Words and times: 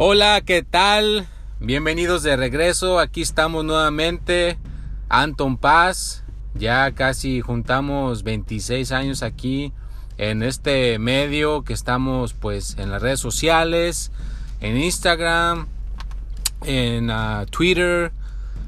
Hola, 0.00 0.42
¿qué 0.42 0.62
tal? 0.62 1.26
Bienvenidos 1.58 2.22
de 2.22 2.36
regreso. 2.36 3.00
Aquí 3.00 3.20
estamos 3.20 3.64
nuevamente. 3.64 4.56
Anton 5.08 5.56
Paz. 5.56 6.22
Ya 6.54 6.92
casi 6.92 7.40
juntamos 7.40 8.22
26 8.22 8.92
años 8.92 9.24
aquí 9.24 9.72
en 10.16 10.44
este 10.44 11.00
medio 11.00 11.64
que 11.64 11.72
estamos 11.72 12.32
pues 12.32 12.76
en 12.78 12.92
las 12.92 13.02
redes 13.02 13.18
sociales, 13.18 14.12
en 14.60 14.76
Instagram, 14.76 15.66
en 16.64 17.10
uh, 17.10 17.46
Twitter, 17.46 18.12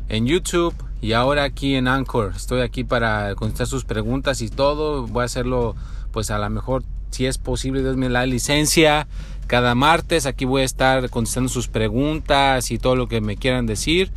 en 0.08 0.26
YouTube 0.26 0.74
y 1.00 1.12
ahora 1.12 1.44
aquí 1.44 1.76
en 1.76 1.86
Anchor. 1.86 2.32
Estoy 2.34 2.62
aquí 2.62 2.82
para 2.82 3.36
contestar 3.36 3.68
sus 3.68 3.84
preguntas 3.84 4.42
y 4.42 4.48
todo. 4.48 5.06
Voy 5.06 5.22
a 5.22 5.26
hacerlo 5.26 5.76
pues 6.10 6.32
a 6.32 6.38
lo 6.38 6.50
mejor 6.50 6.82
si 7.10 7.26
es 7.26 7.38
posible, 7.38 7.82
Dios 7.82 7.96
me 7.96 8.08
la 8.08 8.26
licencia 8.26 9.06
cada 9.50 9.74
martes. 9.74 10.26
Aquí 10.26 10.44
voy 10.44 10.62
a 10.62 10.64
estar 10.64 11.10
contestando 11.10 11.48
sus 11.48 11.66
preguntas 11.66 12.70
y 12.70 12.78
todo 12.78 12.94
lo 12.94 13.08
que 13.08 13.20
me 13.20 13.36
quieran 13.36 13.66
decir. 13.66 14.12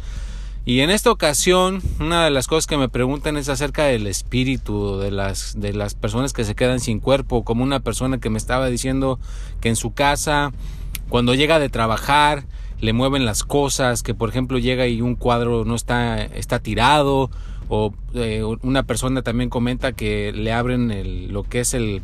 Y 0.63 0.81
en 0.81 0.91
esta 0.91 1.09
ocasión, 1.09 1.81
una 1.99 2.23
de 2.23 2.29
las 2.29 2.45
cosas 2.45 2.67
que 2.67 2.77
me 2.77 2.87
preguntan 2.87 3.35
es 3.35 3.49
acerca 3.49 3.85
del 3.85 4.05
espíritu 4.05 4.99
de 4.99 5.09
las, 5.09 5.59
de 5.59 5.73
las 5.73 5.95
personas 5.95 6.33
que 6.33 6.43
se 6.43 6.53
quedan 6.53 6.79
sin 6.79 6.99
cuerpo, 6.99 7.43
como 7.43 7.63
una 7.63 7.79
persona 7.79 8.19
que 8.19 8.29
me 8.29 8.37
estaba 8.37 8.67
diciendo 8.67 9.19
que 9.59 9.69
en 9.69 9.75
su 9.75 9.91
casa, 9.91 10.51
cuando 11.09 11.33
llega 11.33 11.57
de 11.57 11.69
trabajar, 11.69 12.45
le 12.79 12.93
mueven 12.93 13.25
las 13.25 13.43
cosas, 13.43 14.03
que 14.03 14.13
por 14.13 14.29
ejemplo 14.29 14.59
llega 14.59 14.85
y 14.85 15.01
un 15.01 15.15
cuadro 15.15 15.65
no 15.65 15.73
está, 15.73 16.23
está 16.23 16.59
tirado, 16.59 17.31
o 17.69 17.91
eh, 18.13 18.43
una 18.61 18.83
persona 18.83 19.23
también 19.23 19.49
comenta 19.49 19.93
que 19.93 20.31
le 20.31 20.53
abren 20.53 20.91
el, 20.91 21.33
lo 21.33 21.41
que 21.41 21.61
es 21.61 21.73
el 21.73 22.03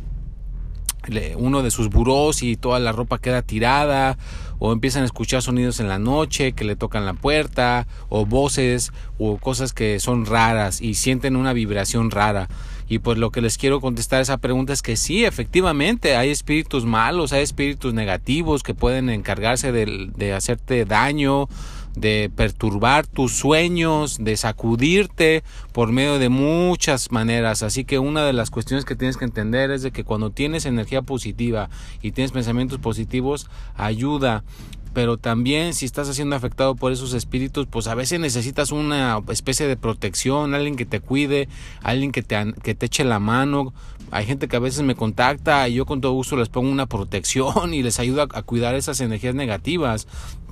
uno 1.36 1.62
de 1.62 1.70
sus 1.70 1.88
burós 1.88 2.42
y 2.42 2.56
toda 2.56 2.78
la 2.78 2.92
ropa 2.92 3.18
queda 3.18 3.42
tirada 3.42 4.18
o 4.58 4.72
empiezan 4.72 5.02
a 5.02 5.06
escuchar 5.06 5.42
sonidos 5.42 5.80
en 5.80 5.88
la 5.88 5.98
noche 5.98 6.52
que 6.52 6.64
le 6.64 6.76
tocan 6.76 7.06
la 7.06 7.14
puerta 7.14 7.86
o 8.08 8.26
voces 8.26 8.92
o 9.18 9.38
cosas 9.38 9.72
que 9.72 9.98
son 10.00 10.26
raras 10.26 10.80
y 10.80 10.94
sienten 10.94 11.36
una 11.36 11.52
vibración 11.52 12.10
rara. 12.10 12.48
Y 12.86 12.98
pues 12.98 13.18
lo 13.18 13.30
que 13.30 13.40
les 13.40 13.56
quiero 13.56 13.80
contestar 13.80 14.18
a 14.18 14.22
esa 14.22 14.38
pregunta 14.38 14.72
es 14.72 14.82
que 14.82 14.96
sí, 14.96 15.24
efectivamente 15.24 16.16
hay 16.16 16.30
espíritus 16.30 16.84
malos, 16.84 17.32
hay 17.32 17.42
espíritus 17.42 17.94
negativos 17.94 18.62
que 18.62 18.74
pueden 18.74 19.08
encargarse 19.10 19.72
de, 19.72 20.10
de 20.14 20.32
hacerte 20.34 20.84
daño 20.84 21.48
de 21.96 22.30
perturbar 22.34 23.06
tus 23.06 23.32
sueños, 23.32 24.18
de 24.20 24.36
sacudirte 24.36 25.42
por 25.72 25.92
medio 25.92 26.18
de 26.18 26.28
muchas 26.28 27.10
maneras. 27.10 27.62
Así 27.62 27.84
que 27.84 27.98
una 27.98 28.24
de 28.24 28.32
las 28.32 28.50
cuestiones 28.50 28.84
que 28.84 28.96
tienes 28.96 29.16
que 29.16 29.24
entender 29.24 29.70
es 29.70 29.82
de 29.82 29.90
que 29.90 30.04
cuando 30.04 30.30
tienes 30.30 30.66
energía 30.66 31.02
positiva 31.02 31.70
y 32.02 32.12
tienes 32.12 32.32
pensamientos 32.32 32.78
positivos, 32.78 33.48
ayuda 33.76 34.44
pero 34.92 35.18
también 35.18 35.74
si 35.74 35.86
estás 35.86 36.08
siendo 36.14 36.34
afectado 36.36 36.74
por 36.74 36.92
esos 36.92 37.14
espíritus, 37.14 37.66
pues 37.66 37.86
a 37.86 37.94
veces 37.94 38.18
necesitas 38.18 38.72
una 38.72 39.20
especie 39.28 39.66
de 39.68 39.76
protección, 39.76 40.54
alguien 40.54 40.76
que 40.76 40.86
te 40.86 41.00
cuide, 41.00 41.48
alguien 41.82 42.10
que 42.10 42.22
te, 42.22 42.54
que 42.62 42.74
te 42.74 42.86
eche 42.86 43.04
la 43.04 43.20
mano. 43.20 43.72
Hay 44.10 44.26
gente 44.26 44.48
que 44.48 44.56
a 44.56 44.60
veces 44.60 44.82
me 44.82 44.96
contacta 44.96 45.68
y 45.68 45.74
yo 45.74 45.86
con 45.86 46.00
todo 46.00 46.12
gusto 46.12 46.36
les 46.36 46.48
pongo 46.48 46.70
una 46.70 46.86
protección 46.86 47.72
y 47.74 47.82
les 47.82 48.00
ayudo 48.00 48.22
a, 48.22 48.28
a 48.32 48.42
cuidar 48.42 48.74
esas 48.74 49.00
energías 49.00 49.34
negativas, 49.34 50.08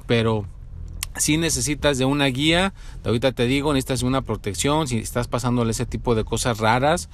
pero 0.06 0.46
si 1.18 1.36
necesitas 1.36 1.98
de 1.98 2.04
una 2.04 2.26
guía, 2.26 2.72
ahorita 3.04 3.32
te 3.32 3.44
digo, 3.44 3.72
necesitas 3.72 4.02
una 4.02 4.22
protección, 4.22 4.88
si 4.88 4.98
estás 4.98 5.28
pasándole 5.28 5.70
ese 5.70 5.86
tipo 5.86 6.14
de 6.14 6.24
cosas 6.24 6.58
raras, 6.58 7.08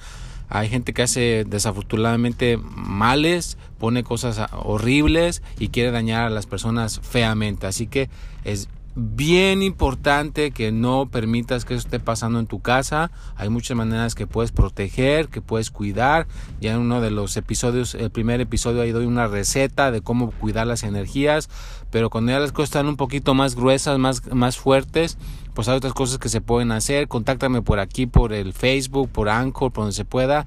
hay 0.47 0.69
gente 0.69 0.93
que 0.93 1.01
hace 1.01 1.43
desafortunadamente 1.47 2.57
males, 2.57 3.57
pone 3.79 4.03
cosas 4.03 4.39
horribles 4.51 5.41
y 5.59 5.69
quiere 5.69 5.91
dañar 5.91 6.25
a 6.25 6.29
las 6.29 6.45
personas 6.45 6.99
feamente. 7.01 7.67
Así 7.67 7.87
que 7.87 8.09
es 8.43 8.69
bien 8.95 9.61
importante 9.61 10.51
que 10.51 10.71
no 10.71 11.09
permitas 11.09 11.65
que 11.65 11.73
eso 11.73 11.85
esté 11.85 11.99
pasando 11.99 12.39
en 12.39 12.47
tu 12.47 12.61
casa. 12.61 13.11
Hay 13.35 13.49
muchas 13.49 13.75
maneras 13.75 14.15
que 14.15 14.25
puedes 14.25 14.51
proteger, 14.51 15.27
que 15.27 15.41
puedes 15.41 15.69
cuidar. 15.69 16.27
Ya 16.61 16.73
en 16.73 16.79
uno 16.79 17.01
de 17.01 17.11
los 17.11 17.35
episodios, 17.35 17.93
el 17.93 18.09
primer 18.09 18.39
episodio 18.41 18.81
ahí 18.81 18.91
doy 18.91 19.05
una 19.05 19.27
receta 19.27 19.91
de 19.91 20.01
cómo 20.01 20.31
cuidar 20.31 20.65
las 20.67 20.83
energías. 20.83 21.49
Pero 21.91 22.09
cuando 22.09 22.31
ya 22.31 22.39
las 22.39 22.51
cosas 22.51 22.69
están 22.69 22.87
un 22.87 22.97
poquito 22.97 23.33
más 23.33 23.55
gruesas, 23.55 23.99
más, 23.99 24.25
más 24.33 24.57
fuertes, 24.57 25.17
pues 25.55 25.67
hay 25.67 25.77
otras 25.77 25.93
cosas 25.93 26.19
que 26.19 26.29
se 26.29 26.41
pueden 26.41 26.71
hacer. 26.71 27.07
Contáctame 27.07 27.63
por 27.63 27.79
aquí, 27.79 28.05
por 28.05 28.33
el 28.33 28.53
Facebook, 28.53 29.09
por 29.09 29.29
Anchor, 29.29 29.71
por 29.71 29.85
donde 29.85 29.95
se 29.95 30.05
pueda 30.05 30.45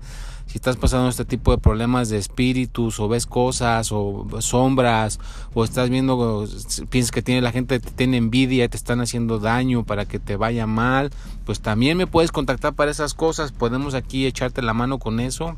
si 0.49 0.57
estás 0.57 0.77
pasando 0.77 1.11
este 1.11 1.27
tipo 1.27 1.51
de 1.51 1.59
problemas 1.59 2.09
de 2.09 2.17
espíritus 2.17 2.99
o 3.01 3.09
ves 3.09 3.27
cosas 3.27 3.93
o 3.93 4.27
sombras 4.41 5.21
o 5.53 5.63
estás 5.63 5.91
viendo, 5.91 6.49
piensas 6.89 7.11
que 7.11 7.21
tiene 7.21 7.43
la 7.43 7.53
gente 7.53 7.79
te 7.81 7.91
tiene 7.91 8.17
envidia 8.17 8.67
te 8.69 8.79
están 8.79 9.03
haciendo 9.03 9.39
daño 9.39 9.85
para 9.85 10.07
que 10.07 10.19
te 10.19 10.37
vaya 10.37 10.67
mal, 10.67 11.11
pues 11.45 11.61
también 11.61 11.99
me 11.99 12.07
puedes 12.07 12.33
contactar 12.33 12.73
para 12.73 12.91
esas 12.91 13.13
cosas, 13.13 13.53
podemos 13.53 13.93
aquí 13.93 14.25
echarte 14.25 14.63
la 14.63 14.73
mano 14.73 14.99
con 14.99 15.21
eso. 15.21 15.57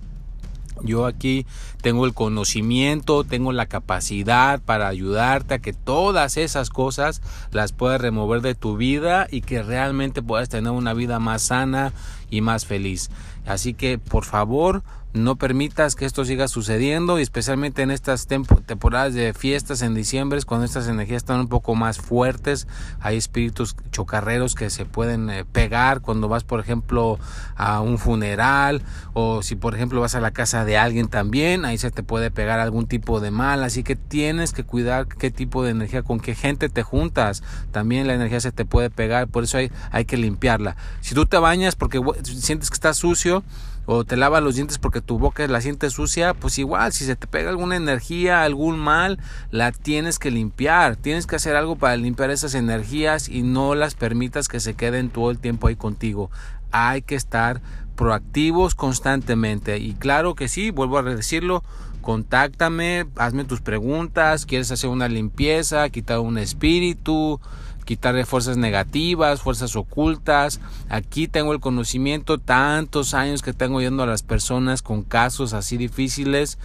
Yo 0.82 1.06
aquí 1.06 1.46
tengo 1.82 2.06
el 2.06 2.14
conocimiento, 2.14 3.24
tengo 3.24 3.52
la 3.52 3.66
capacidad 3.66 4.60
para 4.60 4.88
ayudarte 4.88 5.54
a 5.54 5.58
que 5.58 5.72
todas 5.72 6.36
esas 6.36 6.70
cosas 6.70 7.22
las 7.50 7.72
puedas 7.72 8.00
remover 8.00 8.40
de 8.40 8.54
tu 8.54 8.76
vida 8.76 9.26
y 9.30 9.40
que 9.42 9.62
realmente 9.62 10.22
puedas 10.22 10.48
tener 10.48 10.72
una 10.72 10.94
vida 10.94 11.18
más 11.18 11.42
sana 11.42 11.92
y 12.30 12.40
más 12.40 12.66
feliz. 12.66 13.10
Así 13.46 13.74
que 13.74 13.98
por 13.98 14.24
favor 14.24 14.82
no 15.12 15.36
permitas 15.36 15.96
que 15.96 16.04
esto 16.04 16.24
siga 16.24 16.46
sucediendo 16.46 17.18
y 17.18 17.22
especialmente 17.22 17.82
en 17.82 17.90
estas 17.90 18.26
temporadas 18.26 19.12
de 19.14 19.34
fiestas 19.34 19.82
en 19.82 19.94
diciembre 19.94 20.40
cuando 20.46 20.64
estas 20.64 20.86
energías 20.86 21.18
están 21.18 21.40
un 21.40 21.48
poco 21.48 21.74
más 21.74 21.98
fuertes. 21.98 22.68
Hay 23.00 23.16
espíritus 23.16 23.74
chocarreros 23.90 24.54
que 24.54 24.70
se 24.70 24.84
pueden 24.84 25.28
eh, 25.30 25.44
pegar 25.44 26.00
cuando 26.00 26.28
vas 26.28 26.44
por 26.44 26.60
ejemplo 26.60 27.18
a 27.56 27.80
un 27.80 27.98
funeral 27.98 28.82
o 29.12 29.42
si 29.42 29.56
por 29.56 29.74
ejemplo 29.74 30.00
vas 30.00 30.14
a 30.14 30.20
la 30.20 30.30
casa 30.30 30.64
de 30.64 30.78
alguien 30.78 31.08
también 31.08 31.64
ahí 31.64 31.76
se 31.76 31.90
te 31.90 32.02
puede 32.02 32.30
pegar 32.30 32.60
algún 32.60 32.86
tipo 32.86 33.18
de 33.18 33.32
mal. 33.32 33.64
Así 33.64 33.82
que 33.82 33.96
tienes 33.96 34.52
que 34.52 34.62
cuidar 34.64 35.08
qué 35.08 35.32
tipo 35.32 35.64
de 35.64 35.70
energía 35.70 36.02
con 36.02 36.20
qué 36.20 36.36
gente 36.36 36.68
te 36.68 36.84
juntas. 36.84 37.42
También 37.72 38.06
la 38.06 38.14
energía 38.14 38.40
se 38.40 38.52
te 38.52 38.64
puede 38.64 38.90
pegar 38.90 39.26
por 39.26 39.44
eso 39.44 39.58
hay, 39.58 39.72
hay 39.90 40.04
que 40.04 40.16
limpiarla. 40.16 40.76
Si 41.00 41.16
tú 41.16 41.26
te 41.26 41.38
bañas 41.38 41.74
porque 41.74 42.00
sientes 42.22 42.70
que 42.70 42.74
está 42.74 42.94
sucio 42.94 43.42
o 43.92 44.04
te 44.04 44.16
lavas 44.16 44.40
los 44.40 44.54
dientes 44.54 44.78
porque 44.78 45.00
tu 45.00 45.18
boca 45.18 45.44
la 45.48 45.60
siente 45.60 45.90
sucia, 45.90 46.32
pues 46.32 46.60
igual, 46.60 46.92
si 46.92 47.04
se 47.04 47.16
te 47.16 47.26
pega 47.26 47.50
alguna 47.50 47.74
energía, 47.74 48.44
algún 48.44 48.78
mal, 48.78 49.18
la 49.50 49.72
tienes 49.72 50.20
que 50.20 50.30
limpiar. 50.30 50.94
Tienes 50.94 51.26
que 51.26 51.34
hacer 51.34 51.56
algo 51.56 51.74
para 51.74 51.96
limpiar 51.96 52.30
esas 52.30 52.54
energías 52.54 53.28
y 53.28 53.42
no 53.42 53.74
las 53.74 53.96
permitas 53.96 54.46
que 54.46 54.60
se 54.60 54.74
queden 54.74 55.10
todo 55.10 55.32
el 55.32 55.40
tiempo 55.40 55.66
ahí 55.66 55.74
contigo. 55.74 56.30
Hay 56.70 57.02
que 57.02 57.16
estar 57.16 57.62
proactivos 57.96 58.76
constantemente. 58.76 59.78
Y 59.78 59.94
claro 59.94 60.36
que 60.36 60.46
sí, 60.46 60.70
vuelvo 60.70 60.98
a 60.98 61.02
decirlo, 61.02 61.64
contáctame, 62.00 63.06
hazme 63.16 63.44
tus 63.44 63.60
preguntas, 63.60 64.46
quieres 64.46 64.70
hacer 64.70 64.88
una 64.88 65.08
limpieza, 65.08 65.90
quitar 65.90 66.20
un 66.20 66.38
espíritu, 66.38 67.40
quitarle 67.90 68.24
fuerzas 68.24 68.56
negativas, 68.56 69.40
fuerzas 69.40 69.74
ocultas. 69.74 70.60
Aquí 70.88 71.26
tengo 71.26 71.52
el 71.52 71.58
conocimiento, 71.58 72.38
tantos 72.38 73.14
años 73.14 73.42
que 73.42 73.52
tengo 73.52 73.80
yendo 73.80 74.04
a 74.04 74.06
las 74.06 74.22
personas 74.22 74.80
con 74.80 75.02
casos 75.02 75.54
así 75.54 75.76
difíciles. 75.76 76.56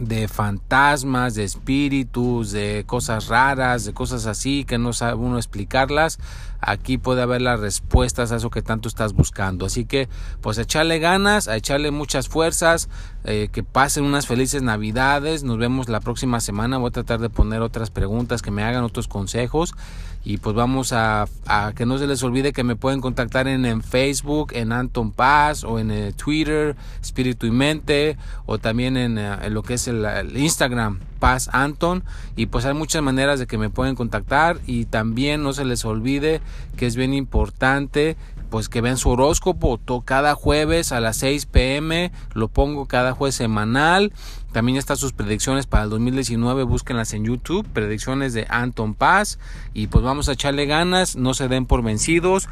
De 0.00 0.28
fantasmas, 0.28 1.34
de 1.34 1.44
espíritus, 1.44 2.50
de 2.52 2.84
cosas 2.86 3.28
raras, 3.28 3.84
de 3.84 3.92
cosas 3.92 4.26
así 4.26 4.64
que 4.64 4.78
no 4.78 4.92
sabe 4.92 5.14
uno 5.14 5.36
explicarlas, 5.36 6.18
aquí 6.60 6.98
puede 6.98 7.22
haber 7.22 7.42
las 7.42 7.60
respuestas 7.60 8.32
a 8.32 8.36
eso 8.36 8.50
que 8.50 8.62
tanto 8.62 8.88
estás 8.88 9.12
buscando. 9.12 9.66
Así 9.66 9.84
que 9.84 10.08
pues 10.40 10.58
echarle 10.58 10.98
ganas, 10.98 11.48
a 11.48 11.56
echarle 11.56 11.90
muchas 11.90 12.28
fuerzas, 12.28 12.88
eh, 13.24 13.48
que 13.52 13.62
pasen 13.62 14.04
unas 14.04 14.26
felices 14.26 14.62
navidades, 14.62 15.42
nos 15.42 15.58
vemos 15.58 15.88
la 15.88 16.00
próxima 16.00 16.40
semana, 16.40 16.78
voy 16.78 16.88
a 16.88 16.92
tratar 16.92 17.20
de 17.20 17.28
poner 17.28 17.60
otras 17.60 17.90
preguntas, 17.90 18.42
que 18.42 18.50
me 18.50 18.62
hagan 18.62 18.84
otros 18.84 19.08
consejos. 19.08 19.74
Y 20.22 20.36
pues 20.36 20.54
vamos 20.54 20.92
a, 20.92 21.26
que 21.74 21.86
no 21.86 21.96
se 21.96 22.06
les 22.06 22.22
olvide 22.22 22.52
que 22.52 22.62
me 22.62 22.76
pueden 22.76 23.00
contactar 23.00 23.48
en, 23.48 23.64
en 23.64 23.82
Facebook, 23.82 24.52
en 24.52 24.70
Anton 24.70 25.12
Paz 25.12 25.64
o 25.64 25.78
en 25.78 25.90
eh, 25.90 26.12
Twitter, 26.12 26.76
Espíritu 27.00 27.46
y 27.46 27.50
Mente 27.50 28.18
o 28.44 28.58
también 28.58 28.98
en, 28.98 29.16
eh, 29.16 29.38
en 29.40 29.54
lo 29.54 29.62
que 29.62 29.74
es 29.74 29.88
el, 29.90 30.36
Instagram, 30.36 31.00
Paz 31.18 31.50
Anton 31.52 32.02
y 32.36 32.46
pues 32.46 32.64
hay 32.64 32.74
muchas 32.74 33.02
maneras 33.02 33.38
de 33.38 33.46
que 33.46 33.58
me 33.58 33.70
pueden 33.70 33.94
contactar 33.94 34.58
y 34.66 34.86
también 34.86 35.42
no 35.42 35.52
se 35.52 35.64
les 35.64 35.84
olvide 35.84 36.40
que 36.76 36.86
es 36.86 36.96
bien 36.96 37.12
importante 37.14 38.16
pues 38.50 38.68
que 38.68 38.80
vean 38.80 38.96
su 38.96 39.10
horóscopo 39.10 39.80
cada 40.04 40.34
jueves 40.34 40.92
a 40.92 41.00
las 41.00 41.16
6 41.18 41.46
pm 41.46 42.12
lo 42.34 42.48
pongo 42.48 42.86
cada 42.86 43.12
jueves 43.12 43.34
semanal 43.34 44.12
también 44.52 44.76
están 44.76 44.96
sus 44.96 45.12
predicciones 45.12 45.66
para 45.66 45.84
el 45.84 45.90
2019 45.90 46.64
búsquenlas 46.64 47.12
en 47.14 47.24
YouTube 47.24 47.66
predicciones 47.72 48.32
de 48.32 48.46
Anton 48.50 48.94
Paz 48.94 49.38
y 49.72 49.86
pues 49.86 50.04
vamos 50.04 50.28
a 50.28 50.32
echarle 50.32 50.66
ganas 50.66 51.16
no 51.16 51.34
se 51.34 51.48
den 51.48 51.66
por 51.66 51.82
vencidos 51.82 52.48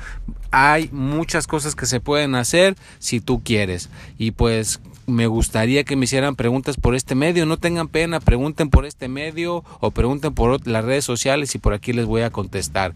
hay 0.51 0.89
muchas 0.93 1.47
cosas 1.47 1.75
que 1.75 1.87
se 1.87 2.01
pueden 2.01 2.35
hacer 2.35 2.77
si 2.99 3.21
tú 3.21 3.43
quieres 3.43 3.91
y 4.17 4.31
pues 4.31 4.81
me 5.09 5.27
gustaría 5.27 5.85
que 5.85 5.97
me 5.97 6.05
hicieran 6.05 6.37
preguntas 6.37 6.77
por 6.77 6.95
este 6.95 7.15
medio. 7.15 7.47
No 7.47 7.57
tengan 7.57 7.89
pena, 7.89 8.21
pregunten 8.21 8.69
por 8.69 8.85
este 8.85 9.09
medio 9.09 9.65
o 9.81 9.91
pregunten 9.91 10.35
por 10.35 10.67
las 10.69 10.85
redes 10.85 11.05
sociales 11.05 11.55
y 11.55 11.59
por 11.59 11.73
aquí 11.73 11.93
les 11.93 12.05
voy 12.05 12.23
a 12.23 12.31
contestar. 12.31 12.95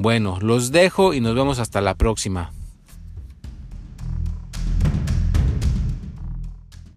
Bueno, 0.00 0.38
los 0.40 0.70
dejo 0.70 1.12
y 1.12 1.20
nos 1.20 1.34
vemos 1.34 1.58
hasta 1.58 1.80
la 1.80 1.96
próxima. 1.96 2.52